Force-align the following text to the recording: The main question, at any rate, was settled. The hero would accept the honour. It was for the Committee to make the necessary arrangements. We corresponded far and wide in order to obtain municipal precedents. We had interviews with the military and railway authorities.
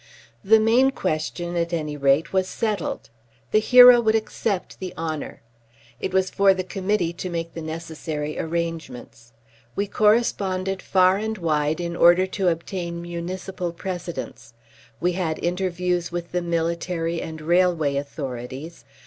The 0.43 0.59
main 0.59 0.89
question, 0.89 1.55
at 1.55 1.71
any 1.73 1.95
rate, 1.95 2.33
was 2.33 2.47
settled. 2.47 3.11
The 3.51 3.59
hero 3.59 4.01
would 4.01 4.15
accept 4.15 4.79
the 4.79 4.95
honour. 4.97 5.43
It 5.99 6.11
was 6.11 6.31
for 6.31 6.55
the 6.55 6.63
Committee 6.63 7.13
to 7.13 7.29
make 7.29 7.53
the 7.53 7.61
necessary 7.61 8.35
arrangements. 8.39 9.31
We 9.75 9.85
corresponded 9.85 10.81
far 10.81 11.17
and 11.17 11.37
wide 11.37 11.79
in 11.79 11.95
order 11.95 12.25
to 12.25 12.47
obtain 12.47 12.99
municipal 13.03 13.71
precedents. 13.73 14.55
We 14.99 15.11
had 15.11 15.37
interviews 15.43 16.11
with 16.11 16.31
the 16.31 16.41
military 16.41 17.21
and 17.21 17.39
railway 17.39 17.95
authorities. 17.95 18.83